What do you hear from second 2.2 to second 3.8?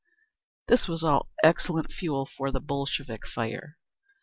for the Bolshevik fire.